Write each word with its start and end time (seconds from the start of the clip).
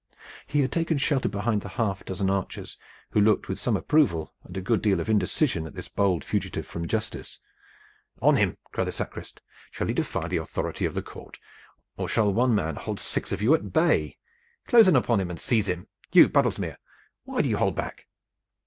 He 0.47 0.61
had 0.61 0.71
taken 0.71 0.97
shelter 0.97 1.29
behind 1.29 1.61
the 1.61 1.69
half 1.69 2.03
dozen 2.03 2.27
archers, 2.31 2.75
who 3.11 3.21
looked 3.21 3.47
with 3.47 3.59
some 3.59 3.77
approval 3.77 4.33
and 4.43 4.57
a 4.57 4.59
good 4.59 4.81
deal 4.81 4.99
of 4.99 5.11
indecision 5.11 5.67
at 5.67 5.75
this 5.75 5.89
bold 5.89 6.23
fugitive 6.23 6.65
from 6.65 6.87
justice. 6.87 7.39
"On 8.19 8.35
him!" 8.35 8.57
cried 8.71 8.85
the 8.87 8.91
sacrist. 8.91 9.41
"Shall 9.69 9.85
he 9.85 9.93
defy 9.93 10.27
the 10.27 10.37
authority 10.37 10.85
of 10.85 10.95
the 10.95 11.03
court, 11.03 11.37
or 11.97 12.09
shall 12.09 12.33
one 12.33 12.55
man 12.55 12.77
hold 12.77 12.99
six 12.99 13.31
of 13.31 13.43
you 13.43 13.53
at 13.53 13.71
bay? 13.73 14.17
Close 14.65 14.87
in 14.87 14.95
upon 14.95 15.19
him 15.19 15.29
and 15.29 15.39
seize 15.39 15.69
him. 15.69 15.87
You, 16.11 16.29
Baddlesmere, 16.29 16.77
why 17.25 17.43
do 17.43 17.49
you 17.49 17.57
hold 17.57 17.75
back?" 17.75 18.07